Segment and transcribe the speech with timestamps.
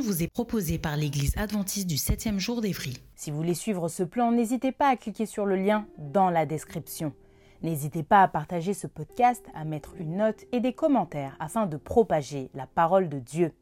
[0.00, 2.96] Vous est proposée par l'Église adventiste du 7e jour d'Évry.
[3.14, 6.46] Si vous voulez suivre ce plan, n'hésitez pas à cliquer sur le lien dans la
[6.46, 7.12] description.
[7.62, 11.76] N'hésitez pas à partager ce podcast, à mettre une note et des commentaires afin de
[11.76, 13.52] propager la parole de Dieu.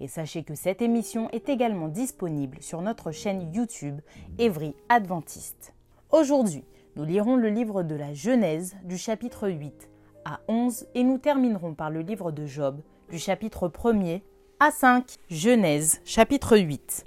[0.00, 4.00] Et sachez que cette émission est également disponible sur notre chaîne YouTube
[4.38, 5.72] Évry Adventiste.
[6.10, 6.64] Aujourd'hui,
[6.96, 9.88] nous lirons le livre de la Genèse du chapitre 8
[10.24, 14.22] à 11 et nous terminerons par le livre de Job du chapitre 1er
[14.58, 15.16] à 5.
[15.28, 17.04] Genèse chapitre 8.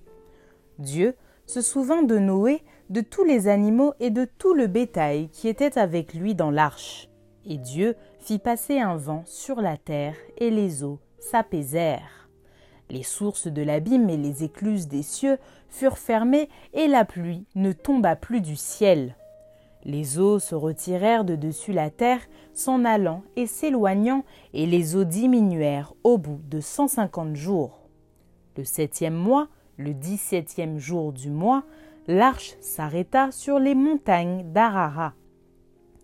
[0.78, 1.16] Dieu
[1.48, 5.80] se souvint de Noé, de tous les animaux et de tout le bétail qui était
[5.80, 7.10] avec lui dans l'arche.
[7.46, 12.30] Et Dieu fit passer un vent sur la terre, et les eaux s'apaisèrent.
[12.92, 17.72] Les sources de l'abîme et les écluses des cieux furent fermées, et la pluie ne
[17.72, 19.16] tomba plus du ciel.
[19.86, 22.22] Les eaux se retirèrent de dessus la terre,
[22.54, 27.88] s'en allant et s'éloignant, et les eaux diminuèrent au bout de cent cinquante jours.
[28.58, 31.64] Le septième mois, le dix-septième jour du mois,
[32.08, 35.14] l'arche s'arrêta sur les montagnes d'Arara.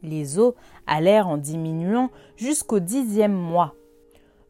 [0.03, 0.55] Les eaux
[0.87, 3.75] allèrent en diminuant jusqu'au dixième mois.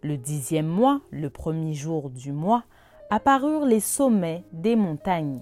[0.03, 2.63] Le dixième mois, le premier jour du mois,
[3.09, 5.41] apparurent les sommets des montagnes.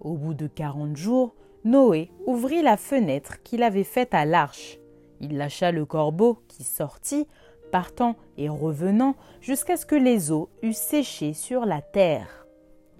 [0.00, 4.78] Au bout de quarante jours, Noé ouvrit la fenêtre qu'il avait faite à l'arche.
[5.20, 7.28] Il lâcha le corbeau qui sortit,
[7.70, 12.48] partant et revenant jusqu'à ce que les eaux eussent séché sur la terre.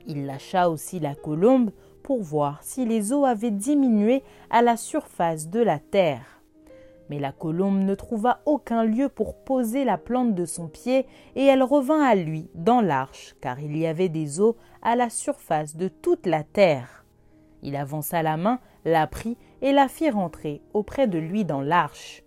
[0.06, 1.73] Il lâcha aussi la colombe
[2.05, 6.41] pour voir si les eaux avaient diminué à la surface de la terre.
[7.11, 11.44] Mais la colombe ne trouva aucun lieu pour poser la plante de son pied, et
[11.44, 15.77] elle revint à lui dans l'arche, car il y avait des eaux à la surface
[15.77, 17.02] de toute la terre.
[17.62, 22.25] Il avança la main, la prit et la fit rentrer auprès de lui dans l'arche.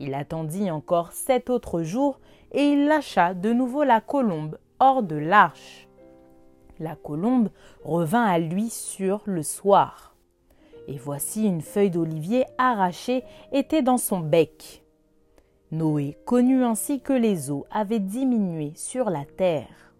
[0.00, 2.18] Il attendit encore sept autres jours,
[2.52, 5.88] et il lâcha de nouveau la colombe hors de l'arche.
[6.80, 7.50] La colombe
[7.84, 10.16] revint à lui sur le soir.
[10.88, 14.84] Et voici une feuille d'olivier arrachée était dans son bec.
[15.70, 19.94] Noé connut ainsi que les eaux avaient diminué sur la terre.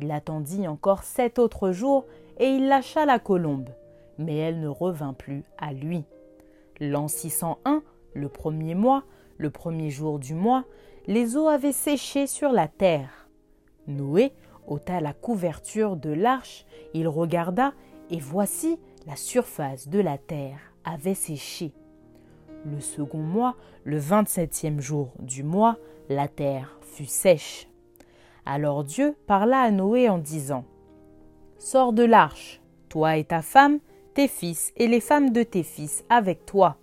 [0.00, 2.06] Il attendit encore sept autres jours,
[2.38, 3.68] et il lâcha la colombe
[4.18, 6.04] mais elle ne revint plus à lui.
[6.80, 7.82] L'an 601,
[8.14, 9.04] le premier mois,
[9.38, 10.64] le premier jour du mois,
[11.06, 13.28] les eaux avaient séché sur la terre.
[13.86, 14.32] Noé
[14.66, 17.72] ôta la couverture de l'arche, il regarda,
[18.10, 21.72] et voici la surface de la terre avait séché.
[22.64, 25.76] Le second mois, le vingt-septième jour du mois,
[26.08, 27.68] la terre fut sèche.
[28.44, 30.64] Alors Dieu parla à Noé en disant
[31.58, 33.78] Sors de l'arche, toi et ta femme,
[34.16, 36.78] tes fils et les femmes de tes fils avec toi.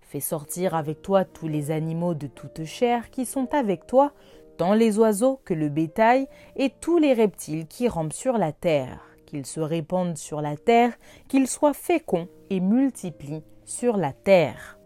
[0.00, 4.12] Fais sortir avec toi tous les animaux de toute chair qui sont avec toi,
[4.56, 6.26] tant les oiseaux que le bétail
[6.56, 10.92] et tous les reptiles qui rampent sur la terre, qu'ils se répandent sur la terre,
[11.28, 14.76] qu'ils soient féconds et multiplient sur la terre.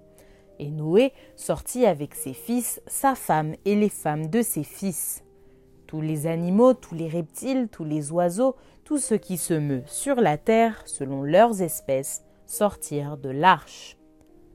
[0.58, 5.24] Et Noé sortit avec ses fils, sa femme et les femmes de ses fils.
[5.86, 10.16] Tous les animaux, tous les reptiles, tous les oiseaux, tout ce qui se meut sur
[10.16, 13.96] la terre selon leurs espèces sortirent de l'arche.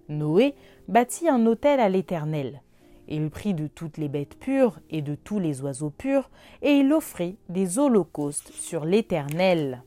[0.09, 0.55] Noé
[0.87, 2.61] bâtit un autel à l'Éternel.
[3.07, 6.29] Il prit de toutes les bêtes pures et de tous les oiseaux purs,
[6.61, 9.83] et il offrit des holocaustes sur l'Éternel.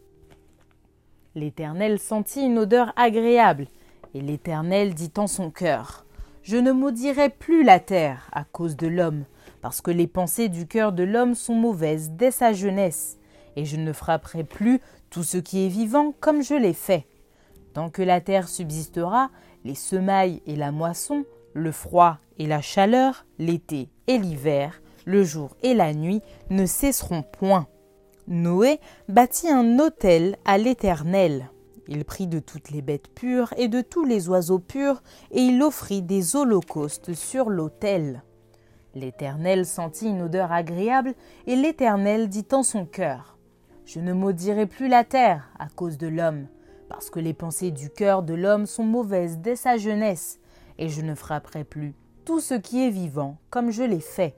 [1.35, 3.67] L'Éternel sentit une odeur agréable,
[4.15, 6.05] et l'Éternel dit en son cœur
[6.43, 9.25] Je ne maudirai plus la terre à cause de l'homme,
[9.65, 13.17] parce que les pensées du cœur de l'homme sont mauvaises dès sa jeunesse,
[13.57, 14.79] et je ne frapperai plus
[15.09, 17.07] tout ce qui est vivant comme je l'ai fait.
[17.73, 19.31] Tant que la terre subsistera,
[19.65, 21.25] les semailles et la moisson,
[21.55, 26.21] le froid et la chaleur, l'été et l'hiver, le jour et la nuit
[26.51, 27.67] ne cesseront point.
[28.29, 31.49] Noé bâtit un autel à l'Éternel.
[31.89, 35.63] Il prit de toutes les bêtes pures et de tous les oiseaux purs, et il
[35.63, 38.23] offrit des holocaustes sur l'autel.
[38.95, 41.15] L'Éternel sentit une odeur agréable,
[41.47, 43.37] et l'Éternel dit en son cœur
[43.85, 46.47] Je ne maudirai plus la terre à cause de l'homme,
[46.89, 50.39] parce que les pensées du cœur de l'homme sont mauvaises dès sa jeunesse,
[50.79, 51.95] et je ne frapperai plus
[52.25, 54.37] tout ce qui est vivant comme je l'ai fait.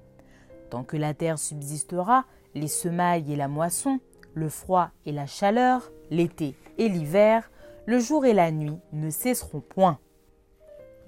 [0.71, 2.25] Tant que la terre subsistera,
[2.55, 4.01] les semailles et la moisson,
[4.35, 7.51] le froid et la chaleur, l'été et l'hiver,
[7.85, 9.99] le jour et la nuit ne cesseront point.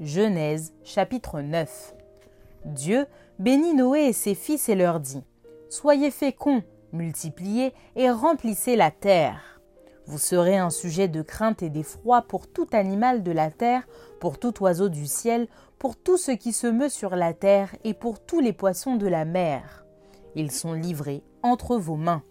[0.00, 1.94] Genèse chapitre 9
[2.64, 3.06] Dieu
[3.38, 5.22] bénit Noé et ses fils et leur dit
[5.68, 6.62] Soyez féconds,
[6.92, 9.60] multipliez et remplissez la terre.
[10.06, 13.86] Vous serez un sujet de crainte et d'effroi pour tout animal de la terre,
[14.20, 15.48] pour tout oiseau du ciel,
[15.78, 19.06] pour tout ce qui se meut sur la terre et pour tous les poissons de
[19.06, 19.84] la mer.
[20.34, 22.22] Ils sont livrés entre vos mains.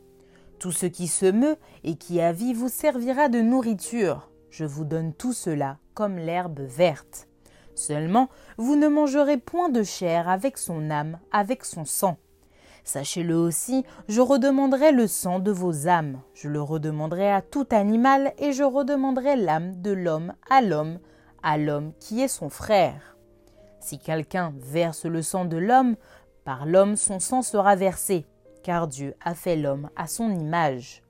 [0.59, 4.31] Tout ce qui se meut et qui a vie vous servira de nourriture.
[4.49, 7.26] Je vous donne tout cela comme l'herbe verte.
[7.77, 8.27] Seulement,
[8.57, 12.17] vous ne mangerez point de chair avec son âme, avec son sang.
[12.83, 18.33] Sachez-le aussi, je redemanderai le sang de vos âmes, je le redemanderai à tout animal,
[18.39, 20.97] et je redemanderai l'âme de l'homme à l'homme,
[21.43, 23.15] à l'homme qui est son frère.
[23.79, 25.97] Si quelqu'un verse le sang de l'homme,
[26.45, 28.25] par l'homme son sang sera versé,
[28.63, 31.03] car Dieu a fait l'homme à son image.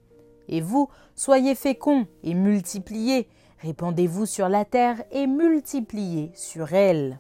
[0.50, 3.30] Et vous, soyez féconds et multipliez,
[3.62, 7.20] Répandez-vous sur la terre et multipliez sur elle.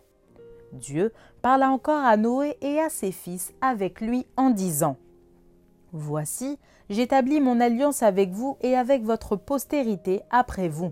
[0.71, 1.11] Dieu
[1.41, 4.97] parla encore à Noé et à ses fils avec lui en disant
[5.93, 10.91] Voici, j'établis mon alliance avec vous et avec votre postérité après vous,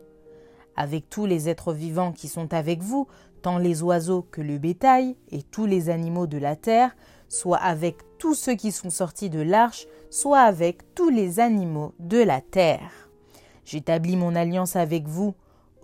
[0.75, 3.07] avec tous les êtres vivants qui sont avec vous,
[3.42, 6.95] tant les oiseaux que le bétail et tous les animaux de la terre,
[7.27, 12.18] soit avec tous ceux qui sont sortis de l'arche, soit avec tous les animaux de
[12.18, 13.05] la terre.
[13.65, 15.33] J'établis mon alliance avec vous.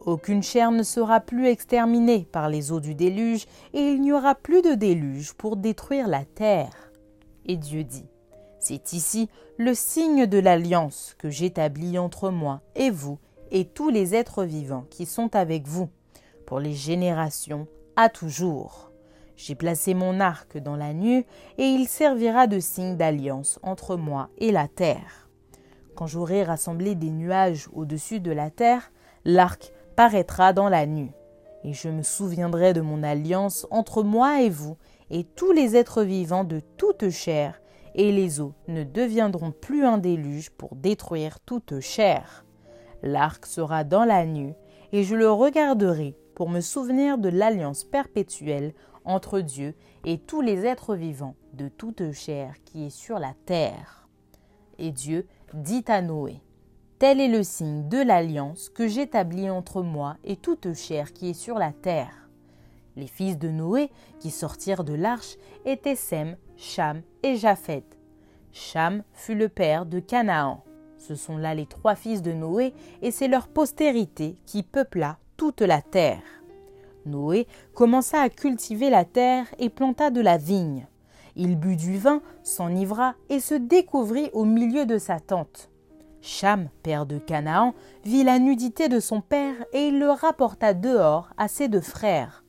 [0.05, 4.35] Aucune chair ne sera plus exterminée par les eaux du déluge, et il n'y aura
[4.35, 6.91] plus de déluge pour détruire la terre.
[7.45, 8.07] Et Dieu dit,
[8.59, 13.19] C'est ici le signe de l'alliance que j'établis entre moi et vous
[13.51, 15.89] et tous les êtres vivants qui sont avec vous,
[16.45, 18.91] pour les générations à toujours.
[19.35, 21.25] J'ai placé mon arc dans la nuit,
[21.57, 25.20] et il servira de signe d'alliance entre moi et la terre.
[26.01, 28.91] Quand j'aurai rassemblé des nuages au-dessus de la terre,
[29.23, 31.11] l'arc paraîtra dans la nuit.
[31.63, 34.77] Et je me souviendrai de mon alliance entre moi et vous,
[35.11, 37.61] et tous les êtres vivants de toute chair,
[37.93, 42.45] et les eaux ne deviendront plus un déluge pour détruire toute chair.
[43.03, 44.55] L'arc sera dans la nuit,
[44.93, 48.73] et je le regarderai pour me souvenir de l'alliance perpétuelle
[49.05, 54.07] entre Dieu et tous les êtres vivants de toute chair qui est sur la terre.
[54.79, 56.41] Et Dieu dit à Noé,
[56.99, 61.33] Tel est le signe de l'alliance que j'établis entre moi et toute chair qui est
[61.33, 62.29] sur la terre.
[62.95, 63.89] Les fils de Noé
[64.19, 67.83] qui sortirent de l'arche étaient Sem, Cham et Japhet.
[68.51, 70.63] Cham fut le père de Canaan.
[70.97, 75.61] Ce sont là les trois fils de Noé, et c'est leur postérité qui peupla toute
[75.61, 76.21] la terre.
[77.07, 80.85] Noé commença à cultiver la terre et planta de la vigne.
[81.35, 85.69] Il but du vin, s'enivra et se découvrit au milieu de sa tente.
[86.21, 87.73] Cham, père de Canaan,
[88.05, 92.43] vit la nudité de son père et il le rapporta dehors à ses deux frères.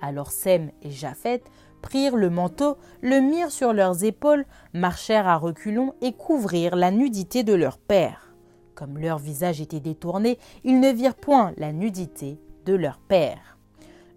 [0.00, 1.42] Alors Sem et Japhet
[1.80, 7.44] prirent le manteau, le mirent sur leurs épaules, marchèrent à reculons et couvrirent la nudité
[7.44, 8.34] de leur père.
[8.74, 13.58] Comme leur visage était détourné, ils ne virent point la nudité de leur père.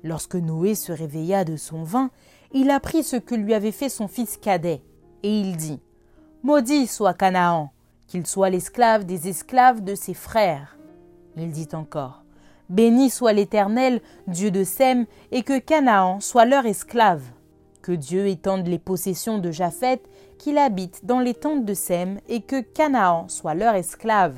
[0.03, 2.10] Lorsque Noé se réveilla de son vin,
[2.54, 4.82] il apprit ce que lui avait fait son fils cadet,
[5.24, 5.80] et il dit
[6.44, 7.72] Maudit soit Canaan,
[8.08, 10.77] qu'il soit l'esclave des esclaves de ses frères.
[11.36, 12.24] Il dit encore
[12.70, 17.24] Béni soit l'Éternel, Dieu de Sem, et que Canaan soit leur esclave.
[17.82, 20.01] Que Dieu étende les possessions de Japhet,
[20.38, 24.38] qu'il habite dans les tentes de Sem, et que Canaan soit leur esclave.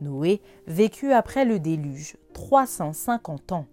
[0.00, 3.66] Noé vécut après le déluge trois cent cinquante ans.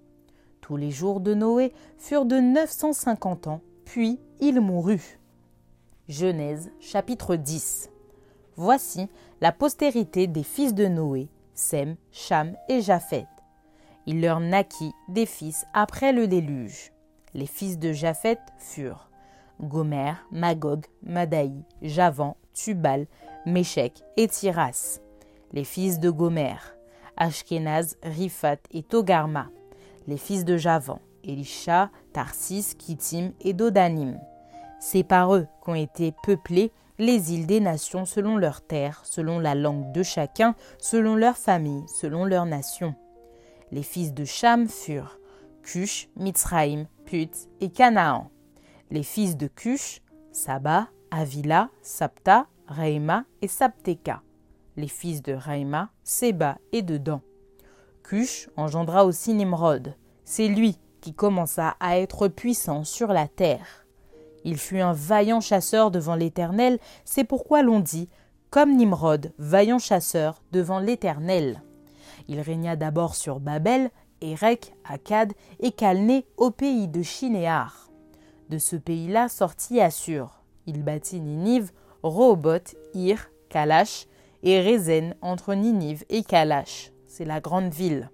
[0.70, 5.20] Tous les jours de Noé furent de 950 ans, puis il mourut.
[6.08, 7.90] Genèse chapitre 10
[8.56, 9.10] Voici
[9.42, 13.26] la postérité des fils de Noé, Sem, Cham et Japhet.
[14.06, 16.94] Il leur naquit des fils après le déluge.
[17.34, 19.10] Les fils de Japhet furent
[19.60, 23.08] Gomer, Magog, Madaï, Javan, Tubal,
[23.48, 25.00] Méchec et Tiras.
[25.52, 26.58] Les fils de Gomer,
[27.18, 29.50] Ashkenaz, Riphat et Togarma
[30.10, 34.20] les fils de Javan, Elisha, Tarsis, Kittim et Dodanim.
[34.80, 39.54] C'est par eux qu'ont été peuplées les îles des nations selon leurs terres, selon la
[39.54, 42.96] langue de chacun, selon leur famille, selon leur nation.
[43.72, 45.20] Les fils de Cham furent
[45.62, 47.30] Cush, Mitzraïm, Put
[47.62, 48.32] et Canaan.
[48.90, 50.02] Les fils de Cush,
[50.32, 54.24] Saba, Avila, Sapta, Raïma et Sapteka.
[54.76, 57.22] Les fils de Raïma, Seba et de Dan.
[58.02, 59.94] Cush engendra aussi Nimrod.
[60.32, 63.88] C'est lui qui commença à être puissant sur la terre.
[64.44, 68.10] Il fut un vaillant chasseur devant l'Éternel, c'est pourquoi l'on dit,
[68.52, 71.64] comme Nimrod, vaillant chasseur devant l'Éternel.
[72.28, 73.90] Il régna d'abord sur Babel,
[74.22, 77.90] Érec, Akkad et Calné au pays de Shinéar.
[78.50, 80.44] De ce pays-là sortit Assur.
[80.68, 81.72] Il bâtit Ninive,
[82.04, 84.06] Rehoboth, Ir, Kalash
[84.44, 86.92] et Rézen entre Ninive et Kalash.
[87.08, 88.12] C'est la grande ville.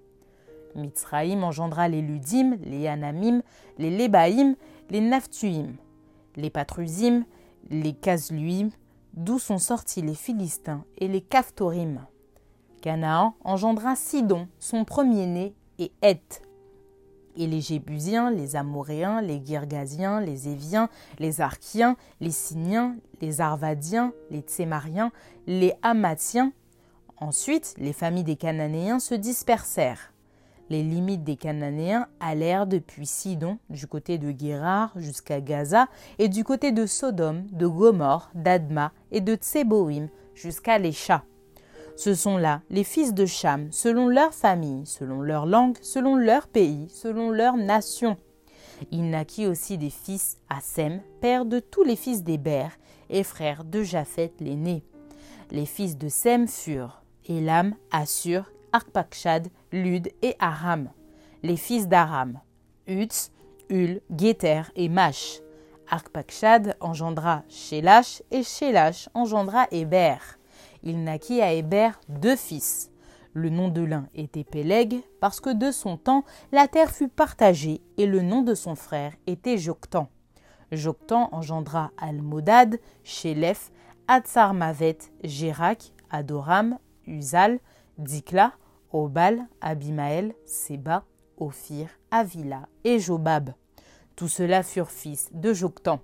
[0.75, 3.41] Mitzraïm engendra les Ludim, les Anamim,
[3.77, 4.55] les Lébaïm,
[4.89, 5.73] les Naphtuim,
[6.35, 7.23] les Patrusim,
[7.69, 8.69] les Kazluim,
[9.13, 12.05] d'où sont sortis les Philistins et les Caphtorim.
[12.81, 16.41] Canaan engendra Sidon, son premier-né, et Heth.
[17.37, 20.89] Et les Jébusiens, les Amoréens, les Girgasiens, les Éviens,
[21.19, 25.11] les Archiens, les Siniens, les Arvadiens, les Tsémariens,
[25.47, 26.53] les Hamathiens.
[27.17, 30.13] Ensuite, les familles des Cananéens se dispersèrent.
[30.69, 36.43] Les limites des Cananéens allèrent depuis Sidon, du côté de Guérar jusqu'à Gaza, et du
[36.43, 41.23] côté de Sodome, de Gomorre, d'Adma et de Tseboïm jusqu'à Lécha.
[41.95, 46.47] Ce sont là les fils de Cham, selon leur famille, selon leur langue, selon leur
[46.47, 48.17] pays, selon leur nation.
[48.91, 52.67] Il naquit aussi des fils à Sem, père de tous les fils d'Héber,
[53.09, 54.83] et frère de Japhet l'aîné.
[55.51, 60.89] Les fils de Sem furent Elam, Assur, Arpakshad, Lud et Aram.
[61.43, 62.39] Les fils d'Aram,
[62.87, 63.31] Utz,
[63.69, 65.41] Ul, Géter et Mash.
[65.89, 70.17] Arpakshad engendra Shelash et Shelash engendra Héber.
[70.81, 72.89] Il naquit à Héber deux fils.
[73.33, 77.81] Le nom de l'un était Péleg, parce que de son temps la terre fut partagée,
[77.97, 80.07] et le nom de son frère était Joktan.
[80.71, 83.71] Joktan engendra Almodad, Shélef,
[84.07, 87.59] Atsarmavet, Gérak, Adoram, Uzal,
[87.97, 88.53] Dikla,
[88.95, 91.03] Obal, Abimaël, Seba,
[91.37, 93.49] Ophir, Avila et Jobab.
[94.15, 95.99] Tous ceux-là furent fils de Joktan.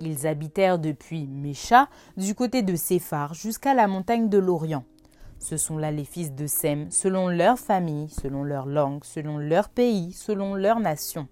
[0.00, 4.84] Ils habitèrent depuis Mécha, du côté de Séphar, jusqu'à la montagne de l'Orient.
[5.40, 9.68] Ce sont là les fils de Sem, selon leur famille, selon leur langue, selon leur
[9.68, 11.26] pays, selon leur nation.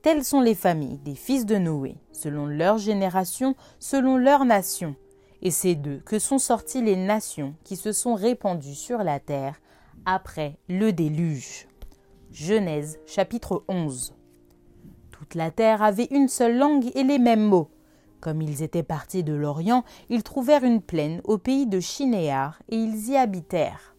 [0.00, 4.94] Telles sont les familles des fils de Noé, selon leur génération, selon leur nation.
[5.40, 9.56] Et c'est d'eux que sont sorties les nations qui se sont répandues sur la terre
[10.06, 11.68] après le déluge.
[12.30, 14.14] Genèse chapitre 11.
[15.10, 17.70] Toute la terre avait une seule langue et les mêmes mots.
[18.20, 22.76] Comme ils étaient partis de l'Orient, ils trouvèrent une plaine au pays de Chinéar et
[22.76, 23.96] ils y habitèrent.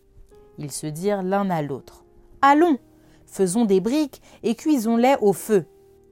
[0.57, 2.05] Ils se dirent l'un à l'autre
[2.41, 2.77] Allons,
[3.25, 5.65] faisons des briques et cuisons-les au feu.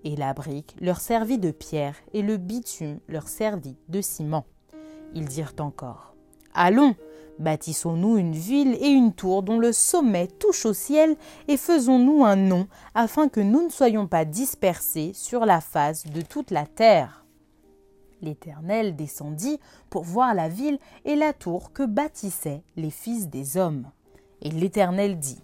[0.03, 4.45] Et la brique leur servit de pierre et le bitume leur servit de ciment.
[5.13, 6.15] Ils dirent encore
[6.53, 6.95] Allons,
[7.41, 11.15] Bâtissons-nous une ville et une tour dont le sommet touche au ciel
[11.47, 16.21] et faisons-nous un nom afin que nous ne soyons pas dispersés sur la face de
[16.21, 17.25] toute la terre.
[18.21, 23.89] L'Éternel descendit pour voir la ville et la tour que bâtissaient les fils des hommes.
[24.43, 25.41] Et l'Éternel dit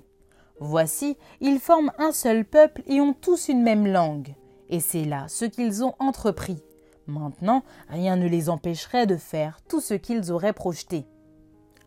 [0.60, 4.36] Voici, ils forment un seul peuple et ont tous une même langue.
[4.70, 6.62] Et c'est là ce qu'ils ont entrepris.
[7.08, 11.08] Maintenant, rien ne les empêcherait de faire tout ce qu'ils auraient projeté.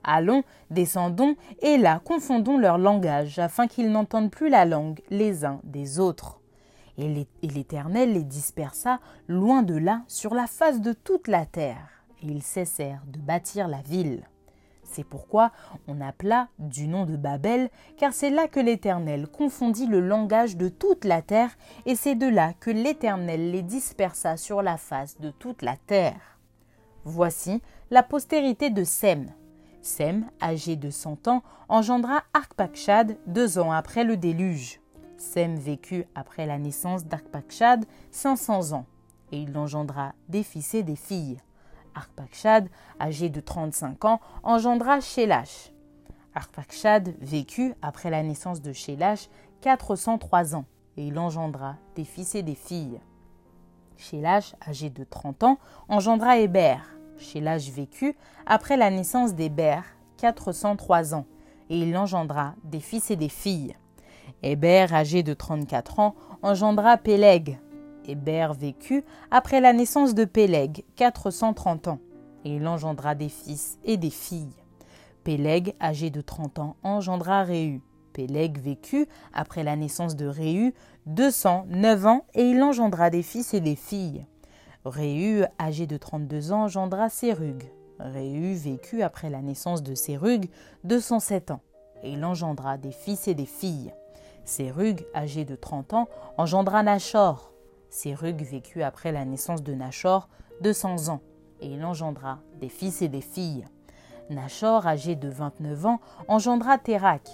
[0.04, 5.60] Allons, descendons, et là confondons leur langage, afin qu'ils n'entendent plus la langue les uns
[5.64, 6.40] des autres.
[6.98, 12.26] Et l'Éternel les dispersa loin de là sur la face de toute la terre, et
[12.26, 14.22] ils cessèrent de bâtir la ville.
[14.82, 15.52] C'est pourquoi
[15.86, 20.68] on appela du nom de Babel, car c'est là que l'Éternel confondit le langage de
[20.68, 25.30] toute la terre, et c'est de là que l'Éternel les dispersa sur la face de
[25.30, 26.38] toute la terre.
[27.04, 29.32] Voici la postérité de Sem.
[29.82, 34.80] Sem, âgé de cent ans, engendra Arpakshad deux ans après le déluge.
[35.16, 37.02] Sem vécut après la naissance
[38.10, 38.86] cinq cents ans,
[39.32, 41.40] et il engendra des fils et des filles.
[41.94, 42.68] Arpakshad,
[43.00, 45.72] âgé de trente-cinq ans, engendra Shelash.
[46.34, 49.28] Arpakshad vécut après la naissance de Shelash
[49.60, 53.00] quatre cent trois ans, et il engendra des fils et des filles.
[53.96, 55.58] Shelash, âgé de trente ans,
[55.88, 56.78] engendra Héber
[57.20, 59.80] chez l'âge vécu, après la naissance d'Héber,
[60.16, 61.26] 403 ans,
[61.68, 63.74] et il engendra des fils et des filles.
[64.42, 67.58] Héber, âgé de 34 ans, engendra Péleg.
[68.06, 72.00] Héber vécut après la naissance de Péleg, 430 ans,
[72.44, 74.56] et il engendra des fils et des filles.
[75.24, 77.82] Péleg, âgé de 30 ans, engendra Réu.
[78.12, 80.74] Péleg vécut après la naissance de Réu
[81.06, 84.26] 209 ans et il engendra des fils et des filles.
[84.86, 87.64] Réu, âgé de 32 ans, engendra Sérug.
[87.98, 90.48] Réu vécut après la naissance de Sérug
[90.84, 91.60] 207 ans
[92.02, 93.92] et il engendra des fils et des filles.
[94.46, 96.08] Sérug, âgé de 30 ans,
[96.38, 97.52] engendra Nachor.
[97.90, 100.30] Sérug vécut après la naissance de Nachor
[100.62, 101.20] 200 ans
[101.60, 103.66] et il engendra des fils et des filles.
[104.30, 107.28] Nachor, âgé de 29 ans, engendra Térak.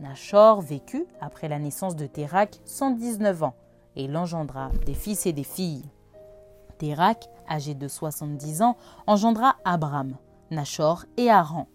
[0.00, 3.54] Nachor vécut, après la naissance de Térak, 119 ans,
[3.94, 5.84] et il engendra des fils et des filles.
[6.80, 8.74] Térak, âgé de 70 ans,
[9.06, 10.16] engendra Abram,
[10.50, 11.68] Nachor et Haran.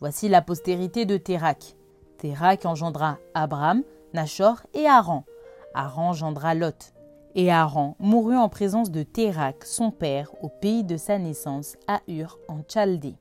[0.00, 1.76] Voici la postérité de Térak.
[2.18, 5.24] Térak engendra Abram, Nachor et Haran.
[5.72, 6.92] Haran engendra Lot.
[7.36, 12.00] Et Haran mourut en présence de Térak, son père, au pays de sa naissance, à
[12.08, 13.14] Ur, en Chaldée.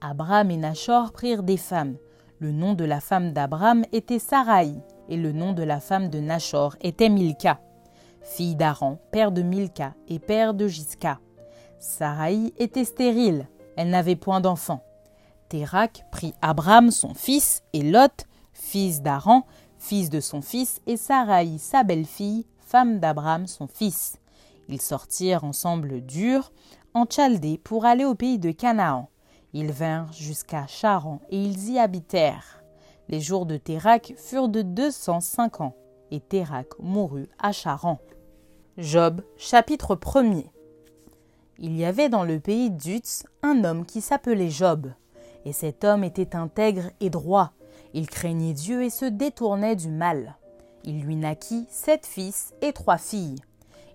[0.00, 1.96] Abram et Nachor prirent des femmes.
[2.38, 4.74] Le nom de la femme d'Abram était Sarai,
[5.08, 7.58] et le nom de la femme de Nachor était Milka,
[8.24, 11.20] fille d'Aran, père de Milka et père de Jiska.
[11.78, 14.82] Sarai était stérile, elle n'avait point d'enfant.
[15.48, 19.46] Térak prit Abram son fils et Lot, fils d'Aran,
[19.78, 24.16] fils de son fils, et Sarai sa belle-fille, femme d'Abram son fils.
[24.68, 26.50] Ils sortirent ensemble d'Ur,
[26.94, 29.10] en Chaldée, pour aller au pays de Canaan.
[29.52, 32.62] Ils vinrent jusqu'à Charan et ils y habitèrent.
[33.08, 35.76] Les jours de Térak furent de deux cent cinq ans,
[36.10, 37.98] et Térak mourut à Charan.
[38.76, 40.42] Job, chapitre 1
[41.60, 44.90] Il y avait dans le pays d'Utz un homme qui s'appelait Job,
[45.44, 47.52] et cet homme était intègre et droit.
[47.92, 50.34] Il craignait Dieu et se détournait du mal.
[50.82, 53.38] Il lui naquit sept fils et trois filles.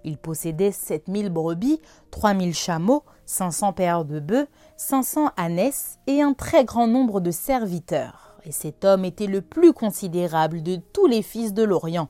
[0.05, 5.31] Il possédait sept mille brebis, trois mille chameaux, cinq cents paires de bœufs, cinq cents
[5.35, 8.37] ânesses et un très grand nombre de serviteurs.
[8.45, 12.07] Et cet homme était le plus considérable de tous les fils de l'Orient.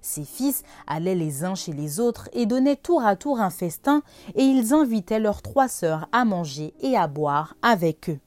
[0.00, 4.02] Ses fils allaient les uns chez les autres et donnaient tour à tour un festin,
[4.34, 8.18] et ils invitaient leurs trois sœurs à manger et à boire avec eux.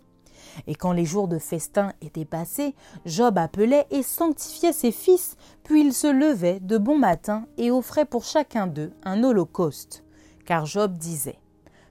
[0.67, 5.81] Et quand les jours de festin étaient passés, Job appelait et sanctifiait ses fils, puis
[5.81, 10.03] il se levait de bon matin et offrait pour chacun d'eux un holocauste.
[10.45, 11.39] Car Job disait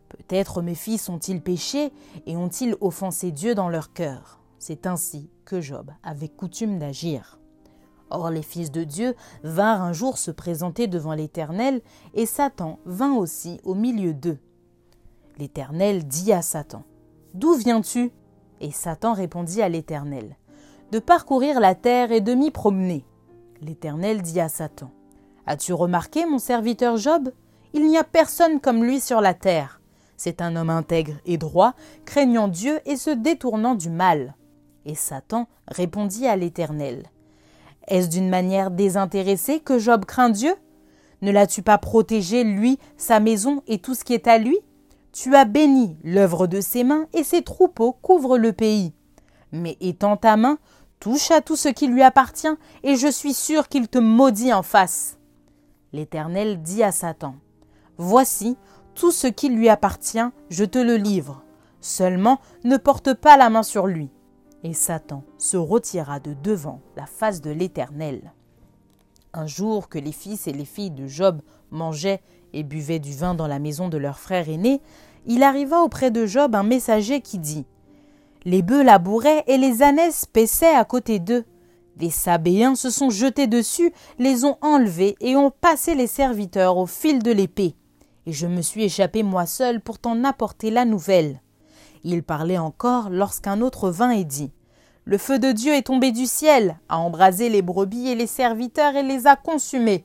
[0.08, 1.92] Peut-être mes fils ont-ils péché
[2.26, 7.38] et ont-ils offensé Dieu dans leur cœur C'est ainsi que Job avait coutume d'agir.
[8.14, 11.80] Or les fils de Dieu vinrent un jour se présenter devant l'Éternel,
[12.12, 14.38] et Satan vint aussi au milieu d'eux.
[15.38, 16.84] L'Éternel dit à Satan
[17.32, 18.12] D'où viens-tu?
[18.60, 20.36] Et Satan répondit à l'Éternel,
[20.90, 23.06] De parcourir la terre et de m'y promener.
[23.62, 24.90] L'Éternel dit à Satan,
[25.46, 27.32] As-tu remarqué mon serviteur Job?
[27.72, 29.80] Il n'y a personne comme lui sur la terre.
[30.18, 31.72] C'est un homme intègre et droit,
[32.04, 34.34] craignant Dieu et se détournant du mal.
[34.84, 37.06] Et Satan répondit à l'Éternel,
[37.88, 40.54] Est-ce d'une manière désintéressée que Job craint Dieu?
[41.20, 44.58] Ne l'as-tu pas protégé, lui, sa maison et tout ce qui est à lui?
[45.12, 48.92] Tu as béni l'œuvre de ses mains, et ses troupeaux couvrent le pays.
[49.52, 50.58] Mais étends ta main,
[51.00, 54.62] touche à tout ce qui lui appartient, et je suis sûr qu'il te maudit en
[54.62, 55.18] face.
[55.92, 57.34] L'Éternel dit à Satan,
[57.98, 58.56] Voici,
[58.94, 60.18] tout ce qui lui appartient,
[60.48, 61.42] je te le livre.
[61.80, 64.10] Seulement, ne porte pas la main sur lui.
[64.64, 68.32] Et Satan se retira de devant la face de l'Éternel.
[69.32, 72.20] Un jour que les fils et les filles de Job mangeaient
[72.52, 74.80] et buvaient du vin dans la maison de leur frère aîné,
[75.26, 77.64] il arriva auprès de Job un messager qui dit
[78.44, 81.44] Les bœufs labouraient et les ânesses paissaient à côté d'eux.
[81.96, 86.86] Des Sabéens se sont jetés dessus, les ont enlevés et ont passé les serviteurs au
[86.86, 87.74] fil de l'épée.
[88.26, 91.40] Et je me suis échappé moi seul pour t'en apporter la nouvelle.
[92.04, 94.52] Il parlait encore lorsqu'un autre vint et dit
[95.04, 98.96] Le feu de Dieu est tombé du ciel, a embrasé les brebis et les serviteurs
[98.96, 100.04] et les a consumés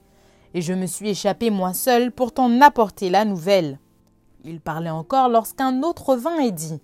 [0.53, 3.79] et je me suis échappé moi seul pour t'en apporter la nouvelle.
[4.43, 6.81] Il parlait encore lorsqu'un autre vint et dit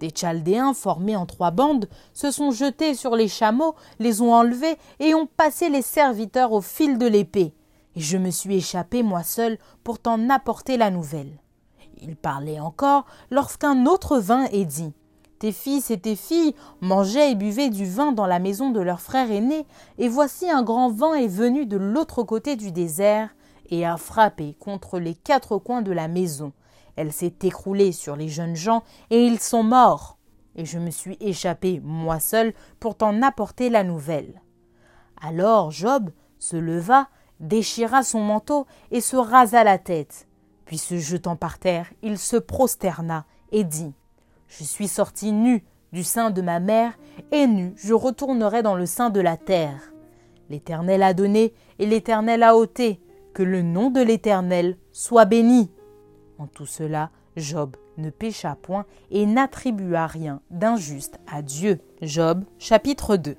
[0.00, 4.76] Des Chaldéens formés en trois bandes se sont jetés sur les chameaux, les ont enlevés
[5.00, 7.54] et ont passé les serviteurs au fil de l'épée.
[7.96, 11.40] Et je me suis échappé moi seul pour t'en apporter la nouvelle.
[12.00, 14.92] Il parlait encore lorsqu'un autre vint et dit
[15.44, 19.02] tes fils et tes filles mangeaient et buvaient du vin dans la maison de leur
[19.02, 19.66] frère aîné,
[19.98, 23.28] et voici un grand vent est venu de l'autre côté du désert,
[23.68, 26.52] et a frappé contre les quatre coins de la maison.
[26.96, 30.16] Elle s'est écroulée sur les jeunes gens, et ils sont morts.
[30.56, 34.40] Et je me suis échappé, moi seul, pour t'en apporter la nouvelle.
[35.20, 37.08] Alors Job se leva,
[37.40, 40.26] déchira son manteau et se rasa la tête.
[40.64, 43.92] Puis se jetant par terre, il se prosterna et dit
[44.48, 46.92] je suis sorti nu du sein de ma mère,
[47.32, 49.92] et nu je retournerai dans le sein de la terre.
[50.50, 53.00] L'Éternel a donné et l'Éternel a ôté.
[53.32, 55.72] Que le nom de l'Éternel soit béni.
[56.38, 61.80] En tout cela, Job ne pécha point et n'attribua rien d'injuste à Dieu.
[62.00, 63.36] Job chapitre 2.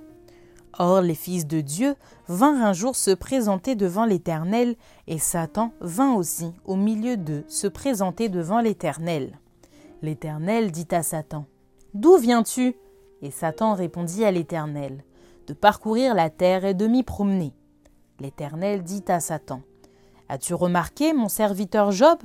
[0.78, 1.96] Or les fils de Dieu
[2.28, 4.76] vinrent un jour se présenter devant l'Éternel,
[5.08, 9.40] et Satan vint aussi au milieu d'eux se présenter devant l'Éternel.
[10.02, 11.46] L'Éternel dit à Satan,
[11.94, 12.76] D'où viens-tu?
[13.22, 15.04] Et Satan répondit à l'Éternel,
[15.48, 17.54] De parcourir la terre et de m'y promener.
[18.20, 19.62] L'Éternel dit à Satan,
[20.28, 22.20] As-tu remarqué mon serviteur Job?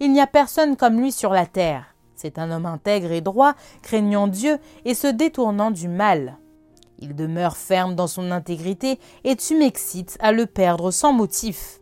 [0.00, 1.94] Il n'y a personne comme lui sur la terre.
[2.16, 6.36] C'est un homme intègre et droit, craignant Dieu et se détournant du mal.
[6.98, 11.80] Il demeure ferme dans son intégrité, et tu m'excites à le perdre sans motif.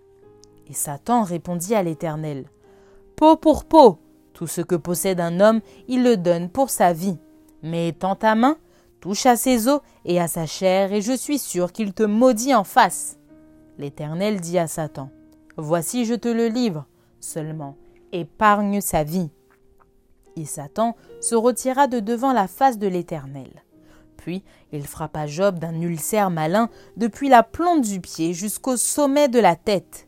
[0.69, 2.47] Et Satan répondit à l'Éternel.
[3.17, 3.99] Peau pour peau,
[4.33, 7.19] tout ce que possède un homme, il le donne pour sa vie.
[7.63, 8.57] Mais étends ta main,
[9.01, 12.55] touche à ses os et à sa chair, et je suis sûr qu'il te maudit
[12.55, 13.19] en face.
[13.79, 15.11] L'Éternel dit à Satan.
[15.57, 16.87] Voici je te le livre,
[17.21, 17.77] seulement
[18.13, 19.31] épargne sa vie.
[20.37, 23.51] Et Satan se retira de devant la face de l'Éternel.
[24.23, 29.41] Puis il frappa Job d'un ulcère malin depuis la plante du pied jusqu'au sommet de
[29.41, 30.07] la tête.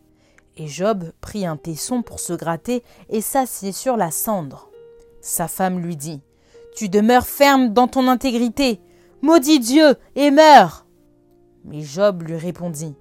[0.56, 4.70] Et Job prit un tesson pour se gratter et s'assit sur la cendre.
[5.20, 6.20] Sa femme lui dit
[6.76, 8.80] Tu demeures ferme dans ton intégrité.
[9.20, 10.86] Maudis Dieu et meurs.
[11.64, 12.94] Mais Job lui répondit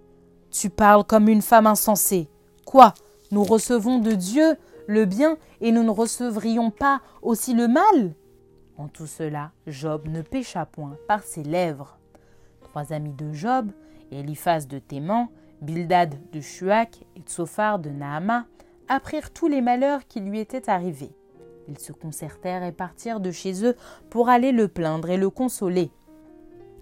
[0.49, 2.27] Tu parles comme une femme insensée.
[2.65, 2.95] Quoi
[3.29, 8.15] Nous recevons de Dieu le bien et nous ne recevrions pas aussi le mal?
[8.77, 11.99] En tout cela, Job ne pécha point par ses lèvres.
[12.61, 13.71] Trois amis de Job,
[14.11, 15.27] Eliphaz de Théman,
[15.61, 18.45] Bildad de Shuak et Tsophar de Nahama,
[18.87, 21.15] apprirent tous les malheurs qui lui étaient arrivés.
[21.67, 23.75] Ils se concertèrent et partirent de chez eux
[24.09, 25.91] pour aller le plaindre et le consoler.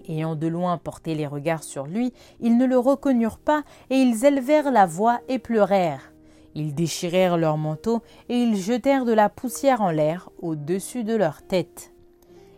[0.08, 4.26] Ayant de loin porté les regards sur lui, ils ne le reconnurent pas, et ils
[4.26, 6.11] élevèrent la voix et pleurèrent.
[6.54, 11.42] Ils déchirèrent leurs manteaux et ils jetèrent de la poussière en l'air au-dessus de leur
[11.44, 11.94] tête.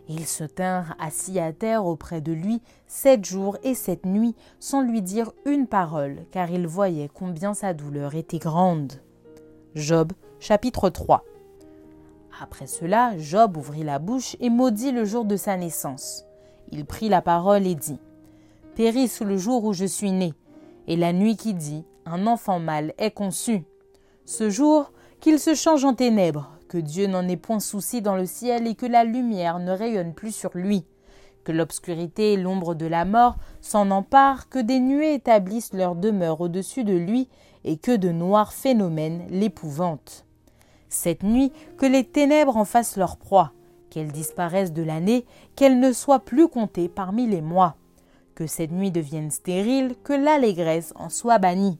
[0.08, 4.82] Ils se tinrent assis à terre auprès de lui sept jours et sept nuits sans
[4.82, 8.92] lui dire une parole, car ils voyaient combien sa douleur était grande.
[9.74, 11.24] Job chapitre 3
[12.40, 16.24] Après cela, Job ouvrit la bouche et maudit le jour de sa naissance.
[16.70, 18.00] Il prit la parole et dit
[18.74, 20.34] Périsse le jour où je suis né,
[20.86, 23.64] et la nuit qui dit Un enfant mâle est conçu
[24.24, 28.26] ce jour, qu'il se change en ténèbres, que Dieu n'en ait point souci dans le
[28.26, 30.84] ciel et que la lumière ne rayonne plus sur lui,
[31.44, 36.40] que l'obscurité et l'ombre de la mort s'en emparent, que des nuées établissent leur demeure
[36.40, 37.28] au-dessus de lui
[37.64, 40.24] et que de noirs phénomènes l'épouvantent.
[40.88, 43.52] Cette nuit, que les ténèbres en fassent leur proie,
[43.90, 47.76] qu'elles disparaissent de l'année, qu'elles ne soient plus comptées parmi les mois,
[48.34, 51.78] que cette nuit devienne stérile, que l'allégresse en soit bannie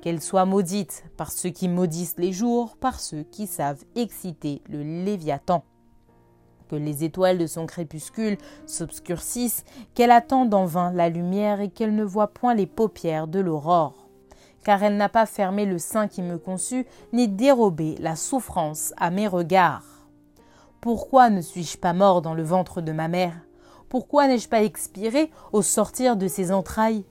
[0.00, 4.82] qu'elle soit maudite par ceux qui maudissent les jours, par ceux qui savent exciter le
[4.82, 5.64] Léviathan.
[6.68, 11.94] Que les étoiles de son crépuscule s'obscurcissent, qu'elle attende en vain la lumière et qu'elle
[11.94, 14.08] ne voit point les paupières de l'aurore.
[14.64, 19.10] Car elle n'a pas fermé le sein qui me conçut, ni dérobé la souffrance à
[19.10, 19.84] mes regards.
[20.80, 23.34] Pourquoi ne suis-je pas mort dans le ventre de ma mère?
[23.88, 27.04] Pourquoi n'ai-je pas expiré au sortir de ses entrailles?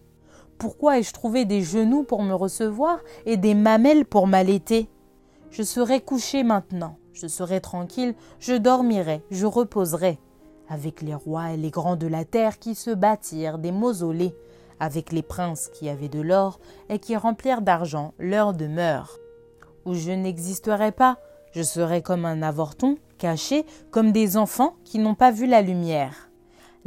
[0.58, 4.90] Pourquoi ai-je trouvé des genoux pour me recevoir et des mamelles pour m'allaiter?
[5.52, 10.20] Je serai couché maintenant, je serai tranquille, je dormirai, je reposerai,
[10.68, 14.36] avec les rois et les grands de la terre qui se bâtirent des mausolées,
[14.80, 19.18] avec les princes qui avaient de l'or et qui remplirent d'argent leur demeure.
[19.86, 21.18] Où je n'existerai pas,
[21.54, 26.27] je serai comme un avorton, caché, comme des enfants qui n'ont pas vu la lumière.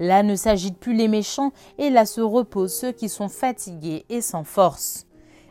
[0.01, 4.23] Là ne s'agitent plus les méchants, et là se reposent ceux qui sont fatigués et
[4.23, 5.07] sans force.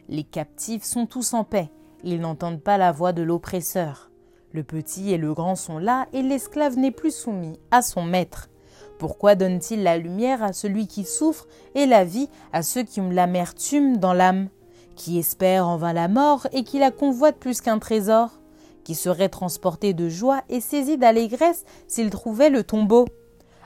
[0.09, 1.69] Les captifs sont tous en paix,
[2.03, 4.09] ils n'entendent pas la voix de l'oppresseur.
[4.51, 8.49] Le petit et le grand sont là, et l'esclave n'est plus soumis à son maître.
[8.97, 13.11] Pourquoi donne-t-il la lumière à celui qui souffre et la vie à ceux qui ont
[13.11, 14.49] l'amertume dans l'âme?
[14.95, 18.41] Qui espère en vain la mort et qui la convoite plus qu'un trésor?
[18.83, 23.05] Qui serait transporté de joie et saisi d'allégresse s'il trouvait le tombeau?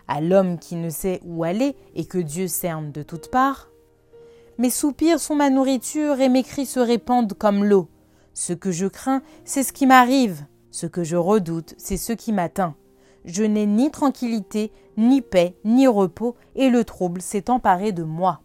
[0.08, 3.70] À l'homme qui ne sait où aller et que Dieu cerne de toutes parts.
[4.58, 7.88] Mes soupirs sont ma nourriture et mes cris se répandent comme l'eau.
[8.34, 10.46] Ce que je crains, c'est ce qui m'arrive.
[10.72, 12.76] Ce que je redoute, c'est ce qui m'atteint.
[13.26, 18.42] Je n'ai ni tranquillité, ni paix, ni repos, et le trouble s'est emparé de moi.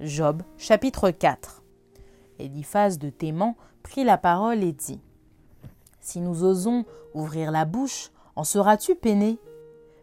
[0.00, 1.62] Job, chapitre 4
[2.38, 5.00] Eliphaz de Théman prit la parole et dit
[6.00, 9.38] Si nous osons ouvrir la bouche, en seras-tu peiné?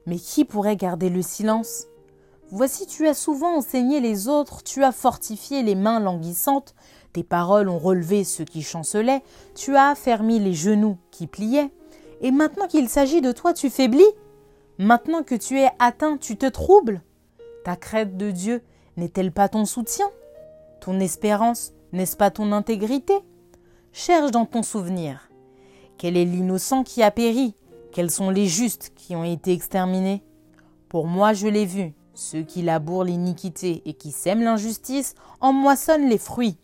[0.06, 1.86] Mais qui pourrait garder le silence?
[2.52, 6.76] Voici tu as souvent enseigné les autres, tu as fortifié les mains languissantes,
[7.12, 9.24] tes paroles ont relevé ceux qui chancelaient,
[9.56, 11.72] tu as affermi les genoux qui pliaient,
[12.22, 14.04] et maintenant qu'il s'agit de toi, tu faiblis?
[14.78, 17.02] Maintenant que tu es atteint, tu te troubles?
[17.64, 18.62] Ta crête de Dieu
[18.98, 20.08] n'est-elle pas ton soutien?
[20.82, 23.14] Ton espérance, n'est-ce pas ton intégrité?
[23.92, 25.30] Cherche dans ton souvenir.
[25.98, 27.56] Quel est l'innocent qui a péri?
[27.96, 30.22] Quels sont les justes qui ont été exterminés
[30.90, 36.10] Pour moi, je l'ai vu, ceux qui labourent l'iniquité et qui sèment l'injustice en moissonnent
[36.10, 36.58] les fruits.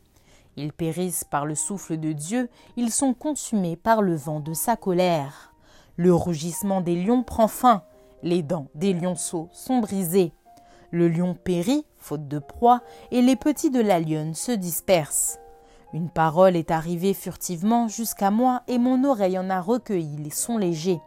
[0.57, 4.75] Ils périssent par le souffle de Dieu, ils sont consumés par le vent de sa
[4.75, 5.53] colère.
[5.95, 7.83] Le rougissement des lions prend fin,
[8.23, 10.33] les dents des lionceaux sont brisées.
[10.89, 15.39] Le lion périt, faute de proie, et les petits de la lionne se dispersent.
[15.93, 20.57] Une parole est arrivée furtivement jusqu'à moi, et mon oreille en a recueilli les sons
[20.57, 20.99] légers.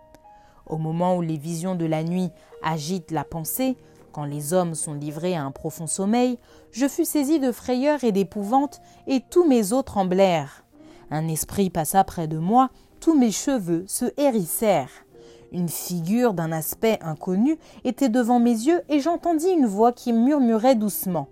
[0.66, 2.30] Au moment où les visions de la nuit
[2.62, 3.76] agitent la pensée,
[4.12, 6.38] quand les hommes sont livrés à un profond sommeil,
[6.70, 10.64] je fus saisi de frayeur et d'épouvante, et tous mes os tremblèrent.
[11.10, 15.04] Un esprit passa près de moi, tous mes cheveux se hérissèrent.
[15.52, 20.74] Une figure d'un aspect inconnu était devant mes yeux, et j'entendis une voix qui murmurait
[20.76, 21.28] doucement.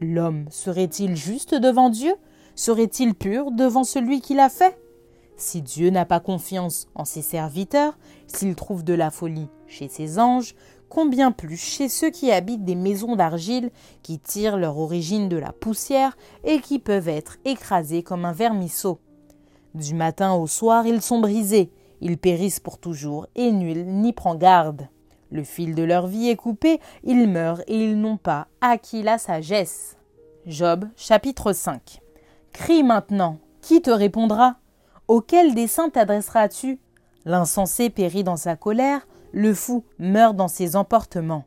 [0.00, 2.14] L'homme serait-il juste devant Dieu?
[2.54, 4.78] Serait-il pur devant celui qui l'a fait?
[5.38, 7.96] Si Dieu n'a pas confiance en ses serviteurs,
[8.26, 10.56] s'il trouve de la folie chez ses anges,
[10.88, 13.70] combien plus chez ceux qui habitent des maisons d'argile,
[14.02, 18.98] qui tirent leur origine de la poussière et qui peuvent être écrasés comme un vermisseau.
[19.74, 21.70] Du matin au soir, ils sont brisés,
[22.00, 24.88] ils périssent pour toujours, et nul n'y prend garde.
[25.30, 29.18] Le fil de leur vie est coupé, ils meurent et ils n'ont pas acquis la
[29.18, 29.96] sagesse.
[30.46, 32.00] Job chapitre 5
[32.52, 34.56] Crie maintenant, qui te répondra?
[35.08, 36.78] Auquel dessein t'adresseras-tu?
[37.24, 41.46] L'insensé périt dans sa colère, le fou meurt dans ses emportements.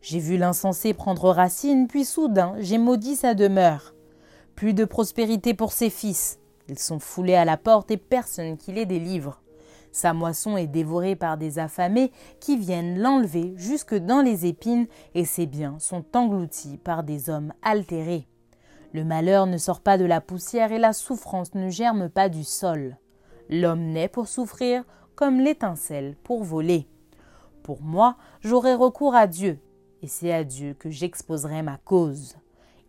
[0.00, 3.94] J'ai vu l'insensé prendre racine, puis soudain j'ai maudit sa demeure.
[4.56, 6.38] Plus de prospérité pour ses fils.
[6.68, 9.42] Ils sont foulés à la porte et personne qui les délivre.
[9.92, 15.26] Sa moisson est dévorée par des affamés qui viennent l'enlever jusque dans les épines et
[15.26, 18.26] ses biens sont engloutis par des hommes altérés.
[18.92, 22.44] Le malheur ne sort pas de la poussière et la souffrance ne germe pas du
[22.44, 22.98] sol.
[23.48, 26.86] L'homme naît pour souffrir comme l'étincelle pour voler.
[27.62, 29.58] Pour moi, j'aurai recours à Dieu,
[30.02, 32.36] et c'est à Dieu que j'exposerai ma cause.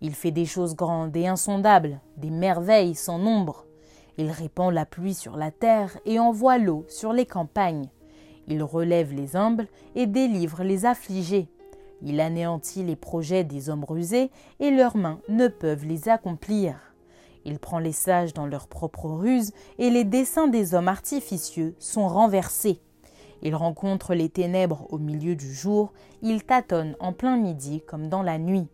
[0.02, 3.66] Il fait des choses grandes et insondables, des merveilles sans nombre.
[4.18, 7.90] Il répand la pluie sur la terre et envoie l'eau sur les campagnes.
[8.48, 11.48] Il relève les humbles et délivre les affligés.
[12.02, 16.76] Il anéantit les projets des hommes rusés et leurs mains ne peuvent les accomplir.
[17.46, 22.08] Il prend les sages dans leurs propres ruses et les desseins des hommes artificieux sont
[22.08, 22.80] renversés.
[23.42, 28.24] Il rencontre les ténèbres au milieu du jour, il tâtonne en plein midi comme dans
[28.24, 28.68] la nuit.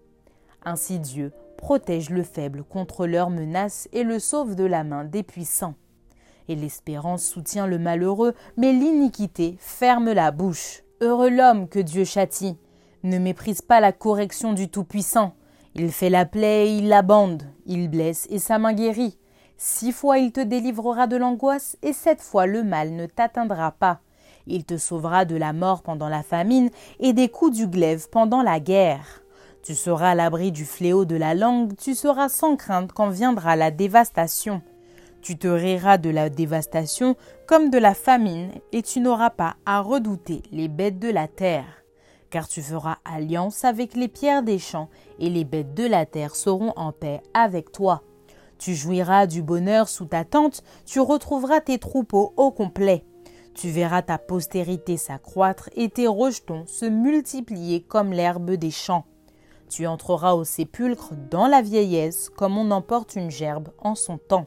[0.63, 5.23] Ainsi Dieu protège le faible contre leurs menaces et le sauve de la main des
[5.23, 5.73] puissants.
[6.47, 10.83] Et l'espérance soutient le malheureux, mais l'iniquité ferme la bouche.
[11.01, 12.57] Heureux l'homme que Dieu châtie.
[13.03, 15.33] Ne méprise pas la correction du Tout-Puissant.
[15.73, 19.17] Il fait la plaie et il la bande, il blesse et sa main guérit.
[19.55, 23.99] Six fois il te délivrera de l'angoisse, et sept fois le mal ne t'atteindra pas.
[24.47, 28.41] Il te sauvera de la mort pendant la famine et des coups du glaive pendant
[28.41, 29.21] la guerre.
[29.63, 33.55] Tu seras à l'abri du fléau de la langue, tu seras sans crainte quand viendra
[33.55, 34.61] la dévastation.
[35.21, 37.15] Tu te riras de la dévastation
[37.47, 41.78] comme de la famine, et tu n'auras pas à redouter les bêtes de la terre.
[42.29, 46.35] Car tu feras alliance avec les pierres des champs, et les bêtes de la terre
[46.35, 48.03] seront en paix avec toi.
[48.57, 53.05] Tu jouiras du bonheur sous ta tente, tu retrouveras tes troupeaux au complet.
[53.53, 59.05] Tu verras ta postérité s'accroître et tes rejetons se multiplier comme l'herbe des champs.
[59.69, 64.45] Tu entreras au sépulcre dans la vieillesse comme on emporte une gerbe en son temps.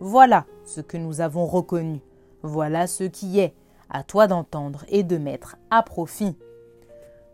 [0.00, 2.00] Voilà ce que nous avons reconnu.
[2.42, 3.54] Voilà ce qui est.
[3.88, 6.36] À toi d'entendre et de mettre à profit.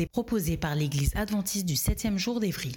[0.00, 2.76] Est proposée par l'Église adventiste du 7e jour d'Évry.